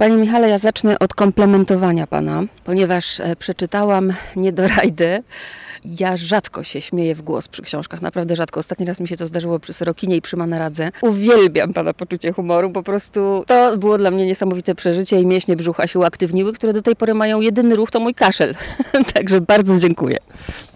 [0.00, 5.22] Panie Michale, ja zacznę od komplementowania pana, ponieważ e, przeczytałam Niedorajdę.
[5.84, 8.60] Ja rzadko się śmieję w głos przy książkach, naprawdę rzadko.
[8.60, 10.90] Ostatni raz mi się to zdarzyło przy Sorokinie i przy Manaradze.
[11.02, 15.86] Uwielbiam pana poczucie humoru, po prostu to było dla mnie niesamowite przeżycie i mięśnie brzucha
[15.86, 18.54] się uaktywniły, które do tej pory mają jedyny ruch, to mój kaszel.
[19.14, 20.16] Także bardzo dziękuję.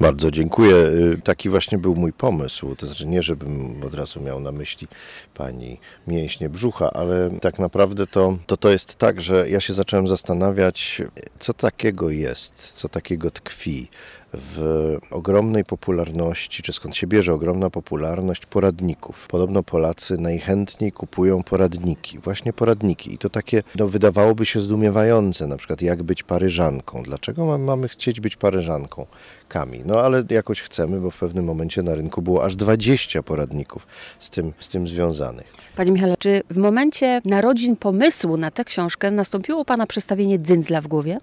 [0.01, 0.75] Bardzo dziękuję.
[0.75, 2.75] Y, Taki właśnie był mój pomysł.
[2.75, 4.89] To znaczy nie, żebym od razu miał na myśli
[5.35, 10.09] pani mięśnie brzucha, ale tak naprawdę to, to to jest tak, że ja się zacząłem
[10.09, 11.03] zastanawiać,
[11.39, 13.89] co takiego jest, co takiego tkwi
[14.35, 19.27] w ogromnej popularności, czy skąd się bierze ogromna popularność poradników.
[19.29, 23.15] Podobno Polacy najchętniej kupują poradniki, właśnie poradniki.
[23.15, 27.03] I to takie, no, wydawałoby się zdumiewające, na przykład jak być Paryżanką.
[27.03, 29.07] Dlaczego ma- mamy chcieć być Paryżanką?
[29.49, 29.83] Kami.
[29.85, 33.87] No ale jakoś chcemy, bo w pewnym momencie na rynku było aż 20 poradników
[34.19, 35.53] z tym, z tym związanych.
[35.77, 40.81] Panie Michale, czy w momencie narodzin pomysłu na tę książkę nastąpiło u pana przestawienie dzyndzla
[40.81, 41.19] w głowie?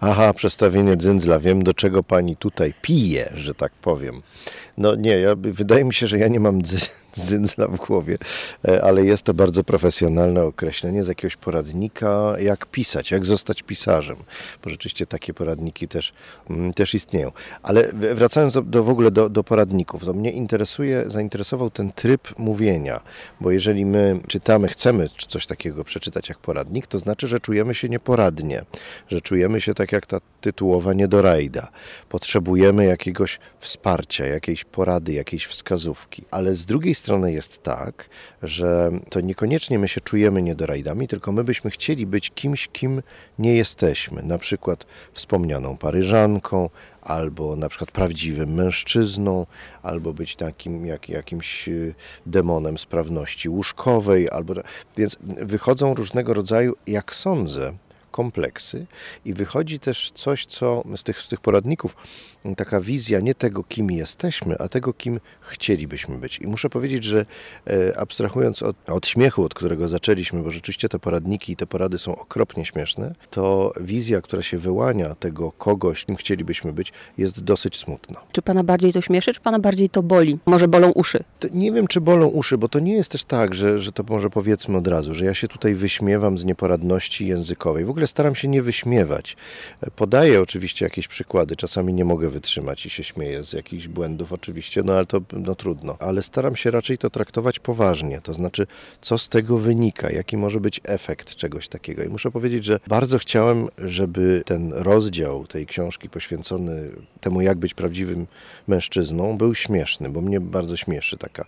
[0.00, 1.38] Aha, przestawienie dzyndzla.
[1.38, 4.22] Wiem, do czego pani tutaj pije, że tak powiem.
[4.80, 6.78] No nie, ja, wydaje mi się, że ja nie mam dzy,
[7.26, 8.18] dzyndzla w głowie,
[8.68, 14.16] e, ale jest to bardzo profesjonalne określenie z jakiegoś poradnika, jak pisać, jak zostać pisarzem.
[14.64, 16.12] Bo rzeczywiście takie poradniki też,
[16.50, 17.32] mm, też istnieją.
[17.62, 22.38] Ale wracając do, do w ogóle do, do poradników, to mnie interesuje, zainteresował ten tryb
[22.38, 23.00] mówienia,
[23.40, 27.88] bo jeżeli my czytamy, chcemy coś takiego przeczytać jak poradnik, to znaczy, że czujemy się
[27.88, 28.64] nieporadnie,
[29.08, 31.68] że czujemy się tak jak ta tytułowa niedorajda.
[32.08, 36.24] Potrzebujemy jakiegoś wsparcia, jakiejś porady, jakiejś wskazówki.
[36.30, 38.08] Ale z drugiej strony jest tak,
[38.42, 43.02] że to niekoniecznie my się czujemy niedorajdami, tylko my byśmy chcieli być kimś, kim
[43.38, 44.22] nie jesteśmy.
[44.22, 46.70] Na przykład wspomnianą Paryżanką,
[47.02, 49.46] albo na przykład prawdziwym mężczyzną,
[49.82, 51.94] albo być takim jak, jakimś y,
[52.26, 54.54] demonem sprawności łóżkowej, albo
[54.96, 57.72] więc wychodzą różnego rodzaju, jak sądzę,
[58.10, 58.86] kompleksy
[59.24, 61.96] i wychodzi też coś, co z tych, z tych poradników,
[62.56, 66.38] taka wizja nie tego, kim jesteśmy, a tego, kim chcielibyśmy być.
[66.38, 67.26] I muszę powiedzieć, że
[67.66, 71.98] e, abstrahując od, od śmiechu, od którego zaczęliśmy, bo rzeczywiście te poradniki i te porady
[71.98, 77.76] są okropnie śmieszne, to wizja, która się wyłania tego kogoś, kim chcielibyśmy być, jest dosyć
[77.76, 78.20] smutna.
[78.32, 80.38] Czy pana bardziej to śmieszy, czy pana bardziej to boli?
[80.46, 81.24] Może bolą uszy?
[81.40, 84.04] To nie wiem, czy bolą uszy, bo to nie jest też tak, że, że to
[84.08, 87.84] może powiedzmy od razu, że ja się tutaj wyśmiewam z nieporadności językowej.
[87.84, 89.36] W ogóle staram się nie wyśmiewać.
[89.96, 94.82] Podaję oczywiście jakieś przykłady, czasami nie mogę wytrzymać i się śmieję z jakichś błędów oczywiście,
[94.82, 95.96] no ale to no, trudno.
[96.00, 98.66] Ale staram się raczej to traktować poważnie, to znaczy
[99.00, 102.04] co z tego wynika, jaki może być efekt czegoś takiego.
[102.04, 106.90] I muszę powiedzieć, że bardzo chciałem, żeby ten rozdział tej książki poświęcony
[107.20, 108.26] temu, jak być prawdziwym
[108.68, 111.44] mężczyzną, był śmieszny, bo mnie bardzo śmieszy taka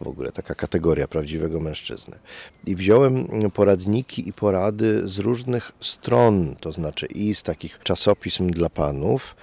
[0.00, 2.16] w ogóle taka kategoria prawdziwego mężczyzny.
[2.66, 5.95] I wziąłem poradniki i porady z różnych stron,
[6.60, 9.36] to znaczy i z takich czasopism dla panów,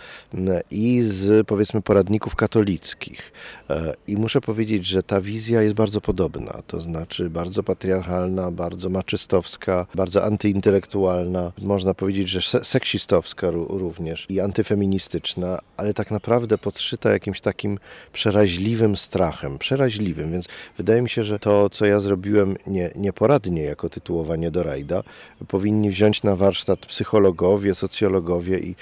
[0.71, 3.31] i z powiedzmy poradników katolickich.
[3.69, 8.89] E, I muszę powiedzieć, że ta wizja jest bardzo podobna, to znaczy bardzo patriarchalna, bardzo
[8.89, 16.57] maczystowska, bardzo antyintelektualna, można powiedzieć, że se- seksistowska ró- również i antyfeministyczna, ale tak naprawdę
[16.57, 17.79] podszyta jakimś takim
[18.13, 20.47] przeraźliwym strachem, przeraźliwym, więc
[20.77, 25.03] wydaje mi się, że to, co ja zrobiłem nie, nieporadnie jako tytułowanie do rajda,
[25.47, 28.75] powinni wziąć na warsztat psychologowie, socjologowie i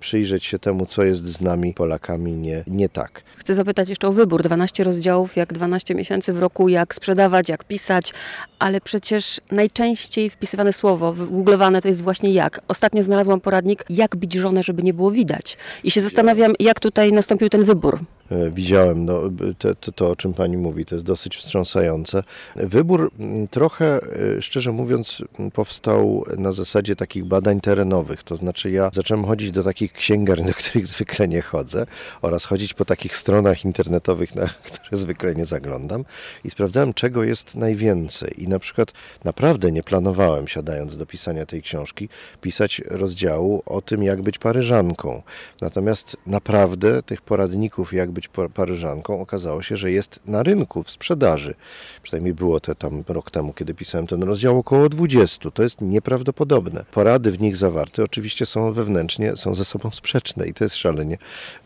[0.00, 3.22] przyjrzeć się temu, co jest z nami, Polakami, nie, nie tak.
[3.36, 4.42] Chcę zapytać jeszcze o wybór.
[4.42, 8.12] 12 rozdziałów, jak 12 miesięcy w roku, jak sprzedawać, jak pisać,
[8.58, 12.60] ale przecież najczęściej wpisywane słowo, wygooglowane to jest właśnie jak.
[12.68, 15.56] Ostatnio znalazłam poradnik, jak bić żonę, żeby nie było widać.
[15.84, 17.98] I się zastanawiam, jak tutaj nastąpił ten wybór.
[18.30, 19.20] E, Widziałem no,
[19.58, 22.22] to, to, to, o czym pani mówi, to jest dosyć wstrząsające.
[22.56, 24.00] Wybór m, trochę,
[24.36, 28.22] e, szczerze mówiąc, powstał na zasadzie takich badań terenowych.
[28.22, 31.86] To znaczy, ja zacząłem chodzić do takich księgarni, do których zwykle nie chodzę,
[32.22, 36.04] oraz chodzić po takich stronach internetowych, na które zwykle nie zaglądam,
[36.44, 38.42] i sprawdzałem, czego jest najwięcej.
[38.42, 38.92] I na przykład
[39.24, 42.08] naprawdę nie planowałem, siadając do pisania tej książki,
[42.40, 45.22] pisać rozdziału o tym, jak być Paryżanką.
[45.60, 50.90] Natomiast naprawdę tych poradników, jak być pa- Paryżanką, okazało się, że jest na rynku, w
[50.90, 51.54] sprzedaży.
[52.02, 55.50] Przynajmniej było to tam rok temu, kiedy pisałem ten rozdział, około 20.
[55.50, 56.84] To jest nieprawdopodobne.
[56.90, 61.18] Porady w nich zawarte oczywiście są wewnętrznie, są ze sobą sprzeczne i to jest szalenie,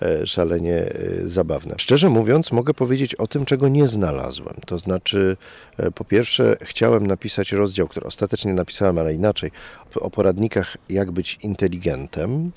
[0.03, 1.75] e, szalenie e, zabawne.
[1.79, 4.55] Szczerze mówiąc, mogę powiedzieć o tym, czego nie znalazłem.
[4.67, 5.37] To znaczy,
[5.77, 9.51] e, po pierwsze, chciałem napisać rozdział, który ostatecznie napisałem, ale inaczej,
[9.95, 12.53] o poradnikach, jak być inteligentem.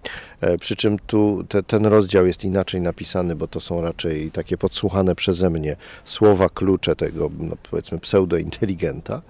[0.60, 5.16] Przy czym tu te, ten rozdział jest inaczej napisany, bo to są raczej takie podsłuchane
[5.16, 5.76] przeze mnie
[6.06, 9.22] słowa klucze tego, no powiedzmy, pseudointeligenta.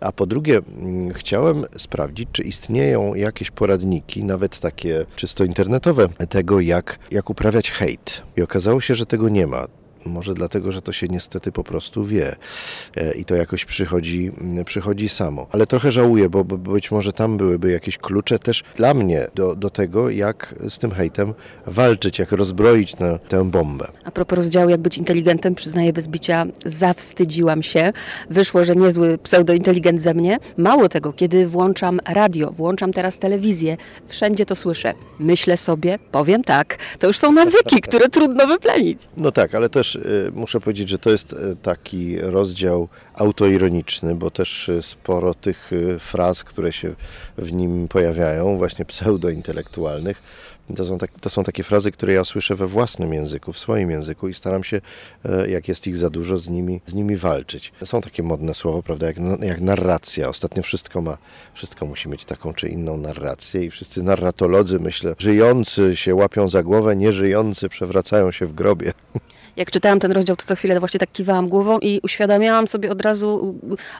[0.00, 6.60] A po drugie, mm, chciałem sprawdzić, czy istnieją jakieś poradniki, nawet takie czysto internetowe, tego,
[6.60, 8.22] jak, jak uprawiać hejt.
[8.36, 9.66] I okazało się, że tego nie ma.
[10.08, 12.36] Może dlatego, że to się niestety po prostu wie
[12.96, 14.32] e, i to jakoś przychodzi,
[14.64, 15.46] przychodzi samo.
[15.52, 19.70] Ale trochę żałuję, bo być może tam byłyby jakieś klucze też dla mnie do, do
[19.70, 21.34] tego, jak z tym hejtem
[21.66, 23.88] walczyć, jak rozbroić na tę bombę.
[24.04, 27.92] A propos rozdziału Jak być inteligentem, przyznaję bez bicia, zawstydziłam się.
[28.30, 30.38] Wyszło, że niezły pseudointeligent ze mnie.
[30.56, 33.76] Mało tego, kiedy włączam radio, włączam teraz telewizję,
[34.06, 34.94] wszędzie to słyszę.
[35.18, 39.00] Myślę sobie, powiem tak, to już są nawyki, które trudno wyplenić.
[39.16, 44.30] No tak, ale też Y, muszę powiedzieć, że to jest y, taki rozdział autoironiczny, bo
[44.30, 46.94] też y, sporo tych fraz, które się
[47.38, 50.22] w nim pojawiają, właśnie pseudointelektualnych,
[50.76, 53.90] to są, tak, to są takie frazy, które ja słyszę we własnym języku, w swoim
[53.90, 54.80] języku i staram się,
[55.48, 57.72] jak jest ich za dużo, z nimi, z nimi walczyć.
[57.84, 60.28] Są takie modne słowa, prawda, jak, jak narracja.
[60.28, 61.18] Ostatnio wszystko ma,
[61.54, 66.62] wszystko musi mieć taką czy inną narrację i wszyscy narratolodzy, myślę, żyjący się łapią za
[66.62, 68.92] głowę, nieżyjący przewracają się w grobie.
[69.58, 73.02] Jak czytałam ten rozdział, to co chwilę właśnie tak kiwałam głową i uświadamiałam sobie od
[73.02, 73.54] razu,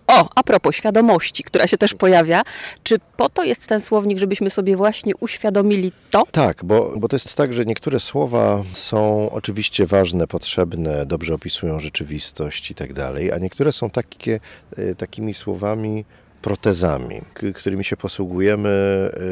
[0.06, 2.42] o, a propos świadomości, która się też pojawia.
[2.82, 6.24] Czy po to jest ten słownik, żebyśmy sobie właśnie uświadomili to?
[6.32, 11.80] Tak, bo, bo to jest tak, że niektóre słowa są oczywiście ważne, potrzebne, dobrze opisują
[11.80, 14.40] rzeczywistość i tak dalej, a niektóre są takie,
[14.76, 16.04] e, takimi słowami,
[16.42, 17.20] protezami,
[17.54, 18.68] którymi się posługujemy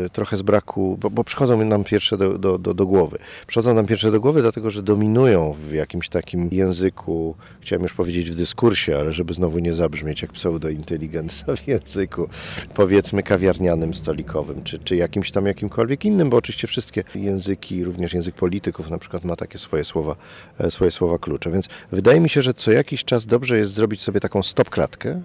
[0.06, 3.19] y, trochę z braku, bo, bo przychodzą nam pierwsze do, do, do, do, głowy.
[3.47, 8.31] Przychodzą nam pierwsze do głowy, dlatego że dominują w jakimś takim języku, chciałem już powiedzieć
[8.31, 12.29] w dyskursie, ale żeby znowu nie zabrzmieć jak pseudointeligencja w języku,
[12.75, 18.35] powiedzmy kawiarnianym, stolikowym, czy, czy jakimś tam jakimkolwiek innym, bo oczywiście wszystkie języki, również język
[18.35, 20.17] polityków na przykład ma takie swoje słowa,
[20.59, 21.50] e, swoje słowa klucze.
[21.50, 25.23] Więc wydaje mi się, że co jakiś czas dobrze jest zrobić sobie taką stopklatkę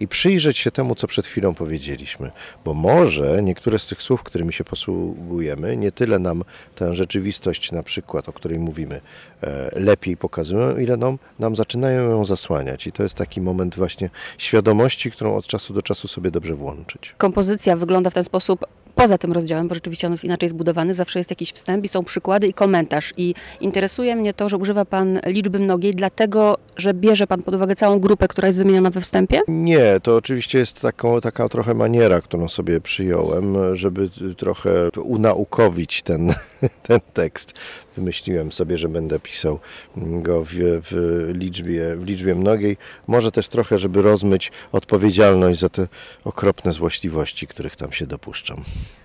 [0.00, 2.30] i przyjrzeć się temu, co przed chwilą powiedzieliśmy,
[2.64, 6.44] bo może niektóre z tych słów, którymi się posługujemy, nie tyle nam
[6.74, 9.00] tę rzeczywistość na przykład, o której mówimy,
[9.42, 12.86] e, lepiej pokazują, ile nam, nam zaczynają ją zasłaniać.
[12.86, 17.14] I to jest taki moment właśnie świadomości, którą od czasu do czasu sobie dobrze włączyć.
[17.18, 21.20] Kompozycja wygląda w ten sposób poza tym rozdziałem, bo rzeczywiście on jest inaczej zbudowany, zawsze
[21.20, 23.12] jest jakiś wstęp i są przykłady i komentarz.
[23.16, 27.76] I interesuje mnie to, że używa Pan liczby mnogiej, dlatego, że bierze Pan pod uwagę
[27.76, 29.40] całą grupę, która jest wymieniona we wstępie?
[29.48, 34.70] Nie, to oczywiście jest taką, taka trochę maniera, którą sobie przyjąłem, żeby trochę
[35.04, 36.34] unaukowić ten,
[36.82, 37.52] ten tekst.
[37.96, 39.58] Wymyśliłem sobie, że będę pisał
[39.96, 42.76] go w, w, liczbie, w liczbie mnogiej.
[43.06, 45.88] Może też trochę, żeby rozmyć odpowiedzialność za te
[46.24, 48.64] okropne złośliwości, których tam się dopuszczam.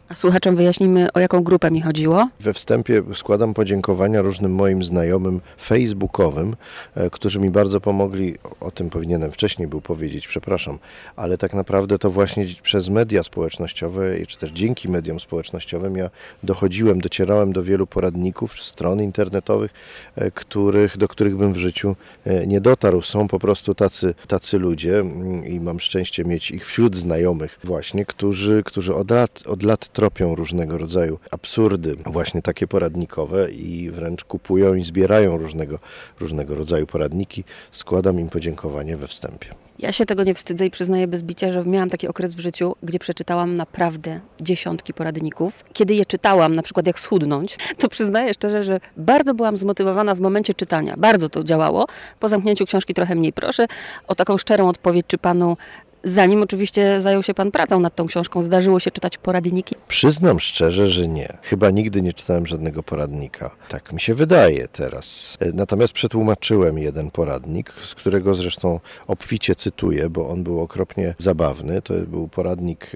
[0.09, 2.29] A słuchaczom wyjaśnimy, o jaką grupę mi chodziło?
[2.39, 6.55] We wstępie składam podziękowania różnym moim znajomym facebookowym,
[6.95, 8.35] e, którzy mi bardzo pomogli.
[8.59, 10.79] O tym powinienem wcześniej był powiedzieć, przepraszam,
[11.15, 16.09] ale tak naprawdę to właśnie przez media społecznościowe, czy też dzięki mediom społecznościowym ja
[16.43, 19.71] dochodziłem, docierałem do wielu poradników, stron internetowych,
[20.15, 21.95] e, których, do których bym w życiu
[22.25, 23.01] e, nie dotarł.
[23.01, 28.05] Są po prostu tacy, tacy ludzie mm, i mam szczęście mieć ich wśród znajomych właśnie,
[28.05, 34.23] którzy, którzy od lat, od lat tropią różnego rodzaju absurdy, właśnie takie poradnikowe i wręcz
[34.23, 35.79] kupują i zbierają różnego,
[36.19, 37.43] różnego rodzaju poradniki.
[37.71, 39.55] Składam im podziękowanie we wstępie.
[39.79, 42.75] Ja się tego nie wstydzę i przyznaję bez bicia, że miałam taki okres w życiu,
[42.83, 45.63] gdzie przeczytałam naprawdę dziesiątki poradników.
[45.73, 50.19] Kiedy je czytałam, na przykład jak schudnąć, to przyznaję szczerze, że bardzo byłam zmotywowana w
[50.19, 50.95] momencie czytania.
[50.97, 51.87] Bardzo to działało.
[52.19, 53.67] Po zamknięciu książki trochę mniej proszę
[54.07, 55.57] o taką szczerą odpowiedź, czy panu
[56.03, 59.75] Zanim oczywiście zajął się Pan pracą nad tą książką, zdarzyło się czytać poradniki?
[59.87, 61.37] Przyznam szczerze, że nie.
[61.41, 63.51] Chyba nigdy nie czytałem żadnego poradnika.
[63.69, 65.37] Tak mi się wydaje teraz.
[65.39, 71.81] E, natomiast przetłumaczyłem jeden poradnik, z którego zresztą obficie cytuję, bo on był okropnie zabawny.
[71.81, 72.91] To był poradnik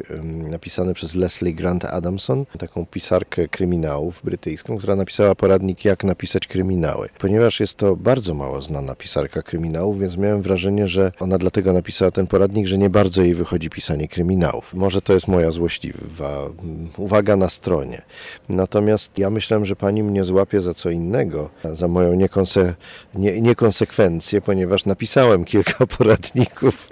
[0.50, 7.10] napisany przez Leslie Grant Adamson, taką pisarkę kryminałów brytyjską, która napisała poradnik Jak napisać kryminały.
[7.18, 12.12] Ponieważ jest to bardzo mało znana pisarka kryminałów, więc miałem wrażenie, że ona dlatego napisała
[12.12, 14.74] ten poradnik, że nie bardzo jej wychodzi pisanie kryminałów.
[14.74, 16.50] Może to jest moja złośliwa
[16.98, 18.02] uwaga na stronie.
[18.50, 22.76] Natomiast ja myślałem, że pani mnie złapie za co innego, za moją niekonse,
[23.16, 26.90] nie, niekonsekwencję, ponieważ napisałem kilka poradników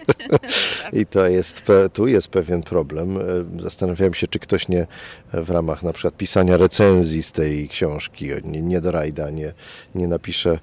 [0.94, 3.18] I to jest, tu jest pewien problem.
[3.18, 3.22] E,
[3.62, 4.88] Zastanawiałem się, czy ktoś nie
[5.34, 9.54] e, w ramach na przykład pisania recenzji z tej książki, nie, nie do rajda, nie,
[9.96, 10.60] nie napisze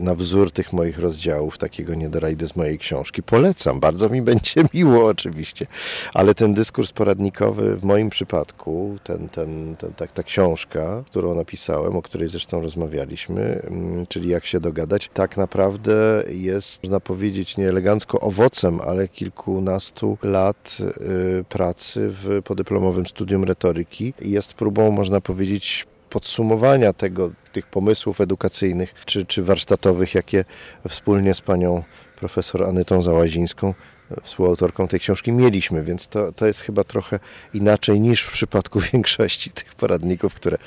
[0.00, 3.22] na wzór tych moich rozdziałów takiego niedorajdy z mojej książki.
[3.22, 5.66] Polecam, bardzo mi będzie miło oczywiście,
[6.14, 11.96] ale ten dyskurs poradnikowy w moim przypadku, ten, ten, ten, ta, ta książka, którą napisałem,
[11.96, 13.62] o której zresztą rozmawialiśmy,
[14.08, 21.44] czyli jak się dogadać, tak naprawdę jest, można powiedzieć, nieelegancko owocem, ale kilkunastu lat y,
[21.48, 24.14] pracy w podyplomowym studium retoryki.
[24.20, 30.44] I jest próbą, można powiedzieć, podsumowania tego, tych pomysłów edukacyjnych czy, czy warsztatowych, jakie
[30.88, 31.82] wspólnie z panią
[32.16, 33.74] profesor Anytą Załazińską,
[34.22, 37.18] współautorką tej książki, mieliśmy, więc to, to jest chyba trochę
[37.54, 40.58] inaczej niż w przypadku większości tych poradników, które,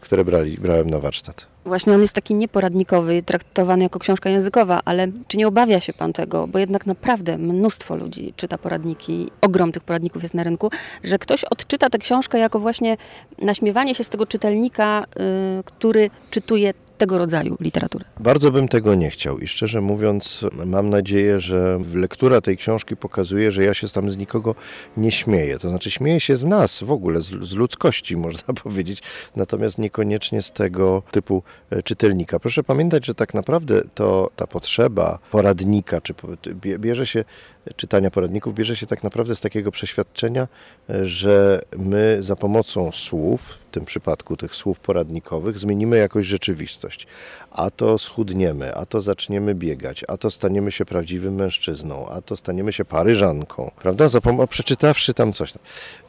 [0.00, 1.46] które brali, brałem na warsztat.
[1.64, 6.12] Właśnie on jest taki nieporadnikowy, traktowany jako książka językowa, ale czy nie obawia się pan
[6.12, 10.70] tego, bo jednak naprawdę mnóstwo ludzi czyta poradniki, ogrom tych poradników jest na rynku,
[11.04, 12.96] że ktoś odczyta tę książkę jako właśnie
[13.38, 15.04] naśmiewanie się z tego czytelnika,
[15.60, 18.04] y, który czytuje tego rodzaju literaturę.
[18.20, 23.52] Bardzo bym tego nie chciał i szczerze mówiąc, mam nadzieję, że lektura tej książki pokazuje,
[23.52, 24.54] że ja się tam z nikogo
[24.96, 25.58] nie śmieję.
[25.58, 29.02] To znaczy, śmieję się z nas w ogóle, z, z ludzkości, można powiedzieć,
[29.36, 32.40] natomiast niekoniecznie z tego typu e, czytelnika.
[32.40, 36.14] Proszę pamiętać, że tak naprawdę to ta potrzeba poradnika, czy
[36.54, 37.24] bierze się
[37.76, 40.48] czytania poradników, bierze się tak naprawdę z takiego przeświadczenia,
[40.90, 47.06] e, że my za pomocą słów, tym przypadku tych słów poradnikowych, zmienimy jakoś rzeczywistość.
[47.50, 52.36] A to schudniemy, a to zaczniemy biegać, a to staniemy się prawdziwym mężczyzną, a to
[52.36, 54.08] staniemy się paryżanką, prawda?
[54.08, 55.52] Za pomo- przeczytawszy tam coś.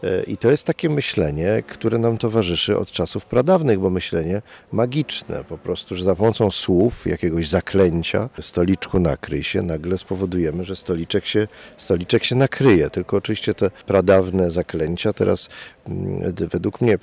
[0.04, 4.42] E, I to jest takie myślenie, które nam towarzyszy od czasów pradawnych, bo myślenie
[4.72, 10.76] magiczne, po prostu, że za pomocą słów, jakiegoś zaklęcia, stoliczku nakryj się, nagle spowodujemy, że
[10.76, 12.90] stoliczek się, stoliczek się nakryje.
[12.90, 15.50] Tylko oczywiście te pradawne zaklęcia teraz
[15.88, 16.98] mm, według mnie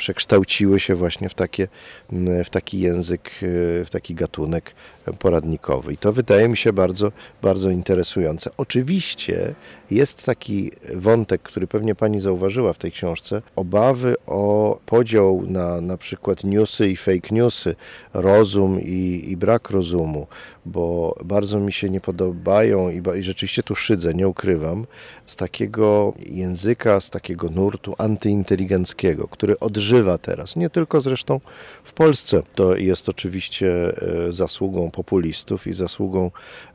[0.53, 1.69] przekształciły się właśnie w, takie,
[2.13, 4.75] mm, w taki język, e, w taki gatunek
[5.19, 5.93] poradnikowy.
[5.93, 8.51] I to wydaje mi się bardzo, bardzo interesujące.
[8.57, 9.55] Oczywiście
[9.91, 15.97] jest taki wątek, który pewnie pani zauważyła w tej książce, obawy o podział na na
[15.97, 17.75] przykład newsy i fake newsy,
[18.15, 20.27] rozum i, i brak rozumu,
[20.67, 24.87] bo bardzo mi się nie podobają i, i rzeczywiście tu szydzę, nie ukrywam,
[25.27, 31.41] z takiego języka, z takiego nurtu antyinteligenckiego, który odżywa teraz, nie tylko zresztą
[31.85, 32.43] w Polsce.
[32.55, 33.93] To jest oczywiście
[34.29, 36.31] e, zasługą populistów i zasługą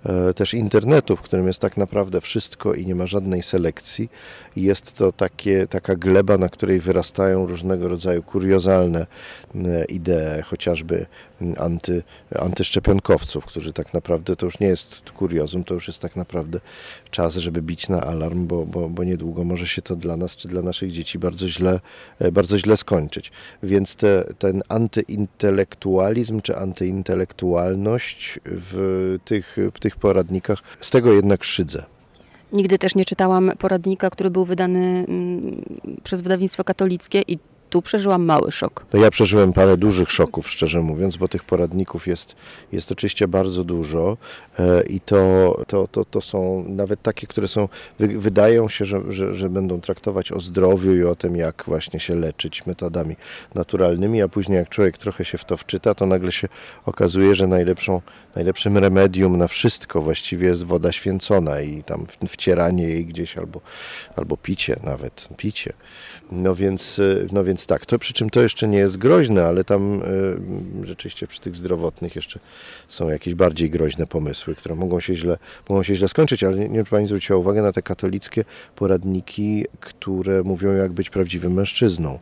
[0.06, 4.10] e, też internetu, w którym jest tak naprawdę wszystko i nie ma żadnej selekcji.
[4.56, 9.08] Jest to takie, taka gleba, na której wyrastają różnego rodzaju kuriozalne
[9.56, 11.06] e, idee, chociażby
[11.58, 12.04] anty,
[12.40, 16.60] antyszczepionkowców, którzy tak naprawdę, to już nie jest kuriozum, to już jest tak naprawdę
[17.12, 20.48] czas, żeby bić na alarm, bo, bo, bo niedługo może się to dla nas czy
[20.48, 21.80] dla naszych dzieci bardzo źle,
[22.20, 23.32] e, bardzo źle skończyć.
[23.64, 31.84] Więc te, ten antyintelektualizm czy antyintelektualność w tych, w tych poradnikach, z tego jednak szydzę.
[32.54, 35.62] Nigdy też nie czytałam poradnika, który był wydany mm,
[36.04, 38.86] przez wydawnictwo katolickie i tu przeżyłam mały szok.
[38.94, 42.36] No ja przeżyłem parę dużych szoków, szczerze mówiąc, bo tych poradników jest,
[42.72, 44.18] jest oczywiście bardzo dużo
[44.60, 47.70] e, i to, to, to, to są nawet takie, które są,
[48.00, 52.00] wy, wydają się, że, że, że będą traktować o zdrowiu i o tym, jak właśnie
[52.00, 53.16] się leczyć metodami
[53.56, 56.48] naturalnymi, a później jak człowiek trochę się w to wczyta, to nagle się
[56.86, 58.02] okazuje, że najlepszą,
[58.36, 63.62] najlepszym remedium na wszystko właściwie jest woda święcona i tam wcieranie jej gdzieś albo,
[64.16, 65.74] albo picie nawet, picie.
[66.32, 69.64] No więc, y, no więc tak, to przy czym to jeszcze nie jest groźne, ale
[69.64, 70.02] tam
[70.84, 72.40] y, rzeczywiście przy tych zdrowotnych jeszcze
[72.88, 75.38] są jakieś bardziej groźne pomysły, które mogą się źle,
[75.70, 78.44] mogą się źle skończyć, ale nie, nie wiem, czy Pani zwróciła uwagę na te katolickie
[78.76, 82.20] poradniki, które mówią jak być prawdziwym mężczyzną.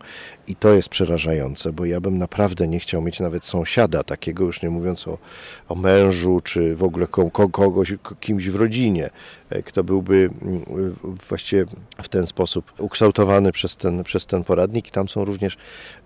[0.47, 4.61] I to jest przerażające, bo ja bym naprawdę nie chciał mieć nawet sąsiada takiego, już
[4.61, 5.17] nie mówiąc o,
[5.69, 9.09] o mężu, czy w ogóle ko, ko, kogoś, ko- kimś w rodzinie,
[9.49, 10.65] e, kto byłby mm,
[11.29, 11.65] właściwie
[12.03, 14.87] w ten sposób ukształtowany przez ten, przez ten poradnik.
[14.87, 15.57] I tam są również e,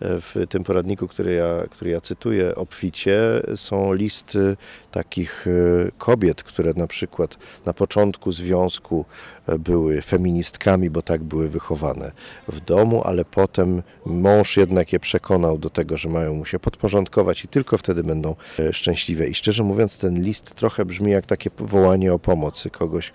[0.02, 3.20] w tym poradniku, który ja, który ja cytuję, obficie,
[3.56, 4.58] są listy
[4.92, 9.06] takich e, kobiet, które na przykład na początku związku
[9.48, 12.12] e, były feministkami, bo tak były wychowane
[12.48, 17.44] w domu, ale potem mąż jednak je przekonał do tego, że mają mu się podporządkować
[17.44, 19.28] i tylko wtedy będą e, szczęśliwe.
[19.28, 23.12] I szczerze mówiąc, ten list trochę brzmi jak takie wołanie o pomocy kogoś,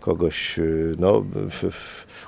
[0.00, 0.62] kogoś e,
[0.98, 1.24] no,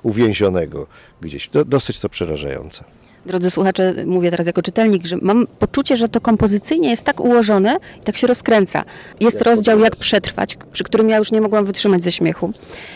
[0.02, 0.87] uwięzionego
[1.21, 1.49] gdzieś.
[1.49, 2.85] Do, dosyć to przerażające.
[3.26, 7.76] Drodzy słuchacze, mówię teraz jako czytelnik, że mam poczucie, że to kompozycyjnie jest tak ułożone
[8.00, 8.85] i tak się rozkręca.
[9.21, 9.81] Jest Jak rozdział.
[9.81, 12.52] Jak przetrwać, przy którym ja już nie mogłam wytrzymać ze śmiechu.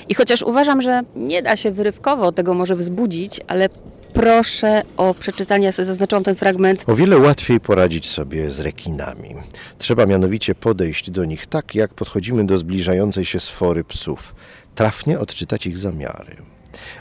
[0.08, 3.68] I chociaż uważam, że nie da się wyrywkowo tego może wzbudzić, ale
[4.12, 6.84] proszę o przeczytanie, ja sobie zaznaczyłam ten fragment.
[6.86, 9.34] O wiele łatwiej poradzić sobie z rekinami.
[9.78, 14.34] Trzeba mianowicie podejść do nich tak, jak podchodzimy do zbliżającej się sfory psów.
[14.74, 16.36] Trafnie odczytać ich zamiary.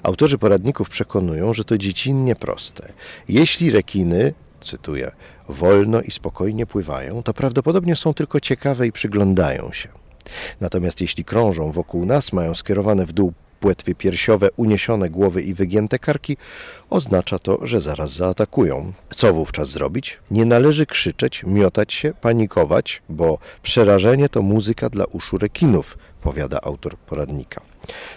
[0.03, 2.93] Autorzy poradników przekonują, że to dziecinnie proste.
[3.29, 5.11] Jeśli rekiny, cytuję,
[5.49, 9.89] wolno i spokojnie pływają, to prawdopodobnie są tylko ciekawe i przyglądają się.
[10.61, 15.99] Natomiast jeśli krążą wokół nas, mają skierowane w dół płetwy piersiowe, uniesione głowy i wygięte
[15.99, 16.37] karki,
[16.89, 18.93] oznacza to, że zaraz zaatakują.
[19.15, 20.19] Co wówczas zrobić?
[20.31, 26.97] Nie należy krzyczeć, miotać się, panikować, bo przerażenie to muzyka dla uszu rekinów, powiada autor
[26.97, 27.61] poradnika.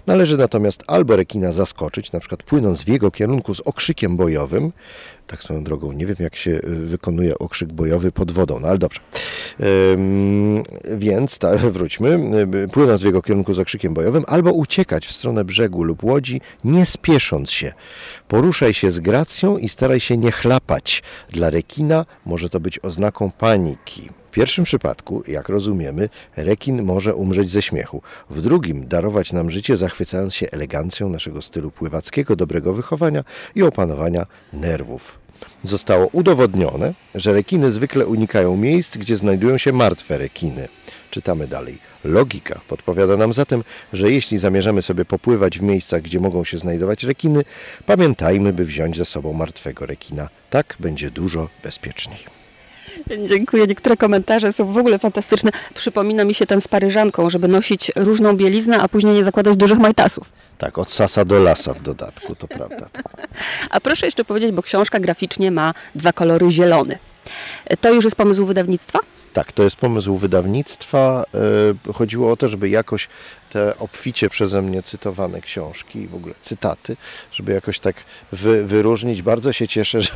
[0.07, 4.73] Należy natomiast albo rekina zaskoczyć, na przykład płynąc w jego kierunku z okrzykiem bojowym,
[5.29, 8.79] tak swoją drogą, nie wiem jak się y, wykonuje okrzyk bojowy pod wodą, no ale
[8.79, 9.01] dobrze.
[9.93, 10.63] Ym,
[10.97, 12.21] więc ta, wróćmy,
[12.65, 16.41] y, płynąc w jego kierunku z okrzykiem bojowym, albo uciekać w stronę brzegu lub łodzi,
[16.65, 17.73] nie spiesząc się.
[18.29, 21.03] Poruszaj się z gracją i staraj się nie chlapać.
[21.31, 24.11] Dla rekina może to być oznaką paniki.
[24.29, 28.03] W pierwszym przypadku, jak rozumiemy, rekin może umrzeć ze śmiechu.
[28.31, 33.25] W drugim darować nam życie, zachwycając się elegancją naszego stylu pływackiego, dobrego wychowania
[33.55, 35.19] i opanowania nerwów.
[35.63, 40.69] Zostało udowodnione, że rekiny zwykle unikają miejsc, gdzie znajdują się martwe rekiny.
[41.11, 41.79] Czytamy dalej.
[42.05, 47.05] Logika podpowiada nam zatem, że jeśli zamierzamy sobie popływać w miejscach, gdzie mogą się znajdować
[47.05, 47.43] rekiny,
[47.87, 50.29] pamiętajmy, by wziąć ze sobą martwego rekina.
[50.51, 52.38] Tak będzie dużo bezpieczniej.
[53.27, 53.67] Dziękuję.
[53.67, 55.51] Niektóre komentarze są w ogóle fantastyczne.
[55.75, 59.79] Przypomina mi się ten z Paryżanką, żeby nosić różną bieliznę, a później nie zakładać dużych
[59.79, 60.33] majtasów.
[60.59, 62.89] Tak, od sasa do lasa w dodatku, to prawda.
[63.71, 66.99] A proszę jeszcze powiedzieć, bo książka graficznie ma dwa kolory zielony.
[67.81, 68.99] To już jest pomysł wydawnictwa?
[69.39, 71.25] Tak, to jest pomysł wydawnictwa.
[71.89, 73.09] E, Chodziło o to, żeby jakoś
[73.51, 76.97] te obficie przeze mnie cytowane książki i w ogóle cytaty,
[77.33, 77.97] żeby jakoś tak
[78.33, 79.23] wy, wyróżnić.
[79.23, 80.11] Bardzo się cieszę, że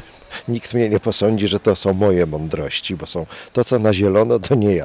[0.49, 4.39] nikt mnie nie posądzi, że to są moje mądrości, bo są to, co na zielono,
[4.39, 4.85] to nie ja.